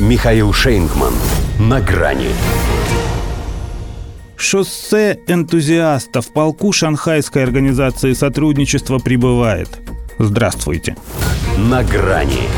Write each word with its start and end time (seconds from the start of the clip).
Михаил 0.00 0.52
Шейнгман. 0.52 1.14
На 1.60 1.80
грани. 1.80 2.30
Шоссе 4.36 5.20
энтузиастов 5.28 6.32
полку 6.32 6.72
Шанхайской 6.72 7.44
организации 7.44 8.12
сотрудничества 8.12 8.98
прибывает. 8.98 9.68
Здравствуйте. 10.18 10.96
На 11.56 11.84
грани. 11.84 12.48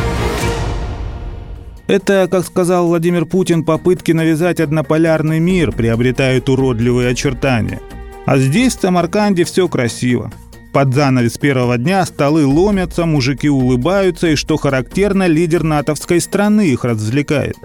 Это, 1.86 2.26
как 2.30 2.46
сказал 2.46 2.88
Владимир 2.88 3.26
Путин, 3.26 3.64
попытки 3.64 4.12
навязать 4.12 4.58
однополярный 4.58 5.38
мир 5.38 5.72
приобретают 5.72 6.48
уродливые 6.48 7.10
очертания. 7.10 7.80
А 8.24 8.38
здесь, 8.38 8.74
в 8.76 8.80
Самарканде, 8.80 9.44
все 9.44 9.68
красиво. 9.68 10.32
Под 10.76 10.92
занавес 10.92 11.38
первого 11.38 11.78
дня 11.78 12.04
столы 12.04 12.44
ломятся, 12.44 13.06
мужики 13.06 13.48
улыбаются, 13.48 14.28
и, 14.28 14.34
что 14.34 14.58
характерно, 14.58 15.26
лидер 15.26 15.62
натовской 15.62 16.20
страны 16.20 16.68
их 16.68 16.84
развлекает. 16.84 17.56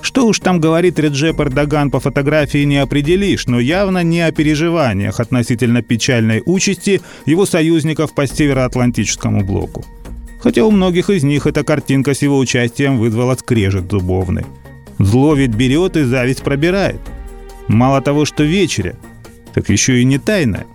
Что 0.00 0.28
уж 0.28 0.38
там 0.38 0.60
говорит 0.60 1.00
Реджеп 1.00 1.40
Эрдоган 1.40 1.90
по 1.90 1.98
фотографии 1.98 2.62
не 2.62 2.76
определишь, 2.76 3.48
но 3.48 3.58
явно 3.58 4.04
не 4.04 4.20
о 4.20 4.30
переживаниях 4.30 5.18
относительно 5.18 5.82
печальной 5.82 6.44
участи 6.46 7.00
его 7.26 7.44
союзников 7.44 8.14
по 8.14 8.24
Североатлантическому 8.24 9.42
блоку. 9.44 9.84
Хотя 10.38 10.64
у 10.64 10.70
многих 10.70 11.10
из 11.10 11.24
них 11.24 11.48
эта 11.48 11.64
картинка 11.64 12.14
с 12.14 12.22
его 12.22 12.38
участием 12.38 12.98
вызвала 12.98 13.34
скрежет 13.34 13.90
зубовный. 13.90 14.46
Зло 15.00 15.34
ведь 15.34 15.56
берет 15.56 15.96
и 15.96 16.04
зависть 16.04 16.44
пробирает. 16.44 17.00
Мало 17.66 18.00
того, 18.00 18.24
что 18.24 18.44
вечеря, 18.44 18.94
так 19.54 19.70
еще 19.70 20.00
и 20.00 20.04
не 20.04 20.18
тайная. 20.18 20.66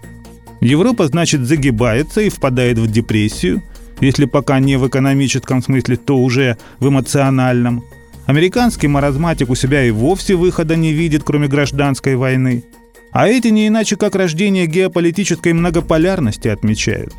Европа, 0.62 1.08
значит, 1.08 1.42
загибается 1.42 2.22
и 2.22 2.30
впадает 2.30 2.78
в 2.78 2.92
депрессию, 2.92 3.64
если 4.02 4.26
пока 4.26 4.60
не 4.60 4.78
в 4.78 4.88
экономическом 4.88 5.62
смысле, 5.62 5.98
то 5.98 6.18
уже 6.18 6.58
в 6.80 6.88
эмоциональном. 6.88 7.84
Американский 8.26 8.88
маразматик 8.88 9.50
у 9.50 9.56
себя 9.56 9.84
и 9.84 9.92
вовсе 9.92 10.36
выхода 10.36 10.76
не 10.76 10.94
видит, 10.94 11.24
кроме 11.24 11.48
гражданской 11.48 12.16
войны. 12.16 12.64
А 13.12 13.28
эти 13.28 13.48
не 13.48 13.68
иначе 13.68 13.96
как 13.96 14.16
рождение 14.16 14.68
геополитической 14.68 15.54
многополярности 15.54 16.48
отмечают. 16.48 17.14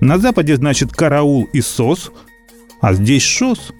На 0.00 0.18
Западе, 0.18 0.56
значит, 0.56 0.92
караул 0.92 1.48
и 1.52 1.60
СОС, 1.60 2.12
а 2.80 2.94
здесь 2.94 3.22
ШОС. 3.22 3.72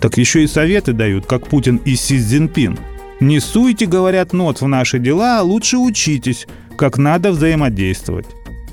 Так 0.00 0.16
еще 0.16 0.44
и 0.44 0.46
советы 0.46 0.92
дают, 0.92 1.26
как 1.26 1.48
Путин 1.48 1.76
и 1.84 1.96
Си 1.96 2.18
Цзиньпин. 2.20 2.78
Не 3.18 3.40
суйте, 3.40 3.86
говорят, 3.86 4.32
нот 4.32 4.60
в 4.60 4.68
наши 4.68 4.98
дела, 4.98 5.40
а 5.40 5.42
лучше 5.42 5.78
учитесь– 5.78 6.46
как 6.76 6.98
надо 6.98 7.32
взаимодействовать. 7.32 8.26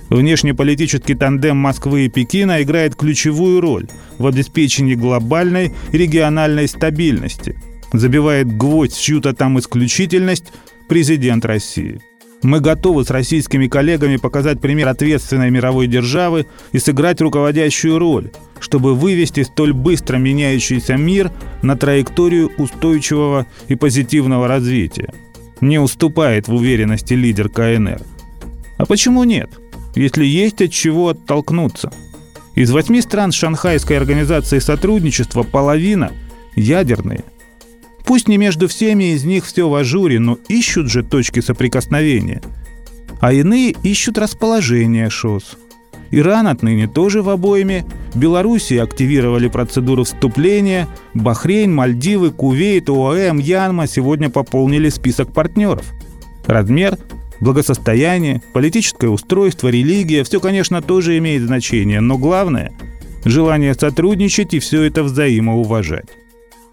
Внешнеполитический 0.10 1.16
тандем 1.16 1.58
Москвы 1.58 2.06
и 2.06 2.10
Пекина 2.10 2.62
играет 2.62 2.96
ключевую 2.96 3.62
роль 3.62 3.88
в 4.20 4.28
обеспечении 4.28 4.96
глобальной 4.96 5.74
и 5.92 5.98
региональной 5.98 6.68
стабильности. 6.68 7.56
Забивает 7.94 8.56
гвоздь 8.56 8.96
в 8.96 9.02
чью-то 9.02 9.34
там 9.34 9.58
исключительность 9.60 10.54
президент 10.88 11.46
России. 11.46 12.00
Мы 12.44 12.60
готовы 12.60 13.06
с 13.06 13.10
российскими 13.10 13.68
коллегами 13.68 14.18
показать 14.18 14.60
пример 14.60 14.90
ответственной 14.90 15.50
мировой 15.50 15.88
державы 15.88 16.46
и 16.74 16.78
сыграть 16.78 17.22
руководящую 17.22 17.98
роль, 17.98 18.32
чтобы 18.60 18.96
вывести 18.96 19.44
столь 19.44 19.72
быстро 19.72 20.18
меняющийся 20.18 20.98
мир 20.98 21.32
на 21.62 21.78
траекторию 21.78 22.52
устойчивого 22.58 23.46
и 23.70 23.76
позитивного 23.76 24.50
развития 24.50 25.14
не 25.68 25.80
уступает 25.80 26.48
в 26.48 26.54
уверенности 26.54 27.14
лидер 27.14 27.50
КНР. 27.50 28.02
А 28.78 28.86
почему 28.86 29.24
нет, 29.24 29.50
если 29.96 30.26
есть 30.26 30.62
от 30.62 30.72
чего 30.72 31.10
оттолкнуться? 31.10 31.92
Из 32.56 32.70
восьми 32.72 33.02
стран 33.02 33.32
Шанхайской 33.32 33.98
организации 33.98 34.60
сотрудничества 34.60 35.44
половина 35.44 36.12
ядерные. 36.56 37.24
Пусть 38.06 38.28
не 38.28 38.38
между 38.38 38.68
всеми 38.68 39.14
из 39.14 39.24
них 39.24 39.46
все 39.46 39.68
в 39.68 39.74
ажуре, 39.74 40.20
но 40.20 40.38
ищут 40.48 40.92
же 40.92 41.04
точки 41.04 41.40
соприкосновения. 41.40 42.42
А 43.22 43.34
иные 43.34 43.76
ищут 43.84 44.18
расположение 44.18 45.10
ШОС– 45.10 45.58
Иран 46.16 46.46
отныне 46.46 46.88
тоже 46.88 47.24
в 47.24 47.30
обойме. 47.30 47.86
Белоруссии 48.14 48.78
активировали 48.78 49.48
процедуру 49.48 50.04
вступления. 50.04 50.88
Бахрейн, 51.16 51.74
Мальдивы, 51.74 52.30
Кувейт, 52.30 52.88
ОАЭ, 52.88 53.34
Мьянма 53.34 53.88
сегодня 53.88 54.30
пополнили 54.30 54.90
список 54.90 55.34
партнеров. 55.34 55.86
Размер, 56.46 57.00
благосостояние, 57.40 58.44
политическое 58.54 59.08
устройство, 59.08 59.70
религия– 59.70 60.24
все, 60.26 60.40
конечно, 60.40 60.84
тоже 60.84 61.18
имеет 61.18 61.42
значение, 61.42 62.00
но 62.00 62.20
главное– 62.20 62.74
желание 63.26 63.74
сотрудничать 63.74 64.54
и 64.54 64.60
все 64.60 64.84
это 64.84 65.02
взаимоуважать. 65.02 66.10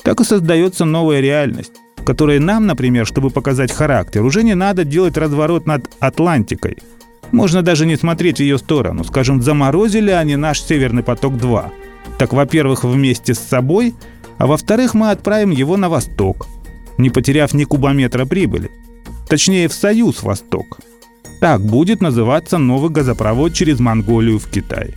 Так 0.02 0.20
и 0.20 0.24
создается 0.24 0.84
новая 0.84 1.20
реальность, 1.20 1.72
в 1.96 2.04
которой 2.04 2.40
нам, 2.40 2.66
например, 2.66 3.06
чтобы 3.06 3.30
показать 3.30 3.72
характер, 3.72 4.22
уже 4.22 4.42
не 4.42 4.54
надо 4.54 4.84
делать 4.84 5.16
разворот 5.16 5.64
над 5.64 5.88
Атлантикой– 5.98 6.76
можно 7.32 7.62
даже 7.62 7.86
не 7.86 7.96
смотреть 7.96 8.38
в 8.38 8.40
ее 8.40 8.58
сторону. 8.58 9.04
Скажем, 9.04 9.42
заморозили 9.42 10.10
они 10.10 10.36
наш 10.36 10.60
«Северный 10.60 11.02
поток-2». 11.02 11.70
Так, 12.18 12.32
во-первых, 12.32 12.84
вместе 12.84 13.34
с 13.34 13.38
собой, 13.38 13.94
а 14.38 14.46
во-вторых, 14.46 14.94
мы 14.94 15.10
отправим 15.10 15.50
его 15.50 15.76
на 15.76 15.88
восток, 15.88 16.46
не 16.98 17.10
потеряв 17.10 17.54
ни 17.54 17.64
кубометра 17.64 18.24
прибыли. 18.24 18.70
Точнее, 19.28 19.68
в 19.68 19.72
Союз 19.72 20.22
Восток. 20.22 20.80
Так 21.40 21.62
будет 21.62 22.02
называться 22.02 22.58
новый 22.58 22.90
газопровод 22.90 23.54
через 23.54 23.80
Монголию 23.80 24.38
в 24.38 24.50
Китай. 24.50 24.94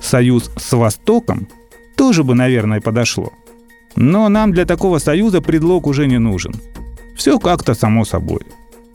Союз 0.00 0.50
с 0.56 0.72
Востоком 0.76 1.48
тоже 1.96 2.22
бы, 2.24 2.34
наверное, 2.34 2.80
подошло. 2.80 3.32
Но 3.96 4.28
нам 4.28 4.52
для 4.52 4.66
такого 4.66 4.98
союза 4.98 5.40
предлог 5.40 5.86
уже 5.86 6.06
не 6.06 6.18
нужен. 6.18 6.54
Все 7.16 7.38
как-то 7.38 7.74
само 7.74 8.04
собой. 8.04 8.40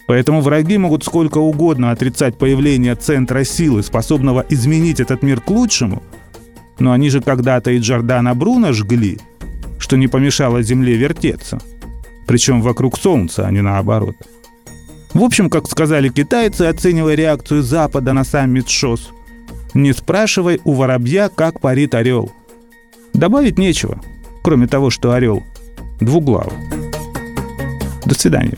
Поэтому 0.09 0.41
враги 0.41 0.79
могут 0.79 1.03
сколько 1.03 1.37
угодно 1.37 1.91
отрицать 1.91 2.35
появление 2.35 2.95
центра 2.95 3.43
силы, 3.43 3.83
способного 3.83 4.43
изменить 4.49 4.99
этот 4.99 5.21
мир 5.21 5.39
к 5.39 5.51
лучшему, 5.51 6.01
но 6.79 6.93
они 6.93 7.11
же 7.11 7.21
когда-то 7.21 7.69
и 7.69 7.77
Джордана 7.77 8.33
Бруно 8.33 8.73
жгли, 8.73 9.19
что 9.77 9.97
не 9.97 10.07
помешало 10.07 10.63
Земле 10.63 10.95
вертеться. 10.95 11.59
Причем 12.25 12.63
вокруг 12.63 12.97
Солнца, 12.97 13.45
а 13.45 13.51
не 13.51 13.61
наоборот. 13.61 14.15
В 15.13 15.21
общем, 15.23 15.47
как 15.47 15.67
сказали 15.67 16.09
китайцы, 16.09 16.63
оценивая 16.63 17.13
реакцию 17.13 17.61
Запада 17.61 18.13
на 18.13 18.23
саммит 18.23 18.67
ШОС, 18.67 19.11
не 19.75 19.93
спрашивай 19.93 20.59
у 20.63 20.73
воробья, 20.73 21.29
как 21.29 21.59
парит 21.59 21.93
орел. 21.93 22.31
Добавить 23.13 23.59
нечего, 23.59 24.01
кроме 24.41 24.65
того, 24.65 24.89
что 24.89 25.11
орел 25.11 25.43
двуглавый. 25.99 26.57
До 28.07 28.15
свидания 28.15 28.57